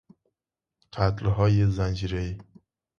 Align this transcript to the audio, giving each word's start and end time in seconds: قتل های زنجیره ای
قتل 0.93 1.25
های 1.25 1.65
زنجیره 1.67 2.19
ای 2.19 2.37